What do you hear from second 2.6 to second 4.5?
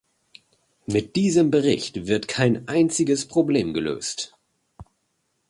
einziges Problem gelöst.